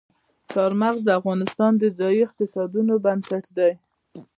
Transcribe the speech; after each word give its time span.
چار 0.51 0.71
مغز 0.81 1.01
د 1.05 1.09
افغانستان 1.19 1.71
د 1.77 1.83
ځایي 1.99 2.19
اقتصادونو 2.23 2.93
بنسټ 3.05 3.45
دی. 3.57 3.71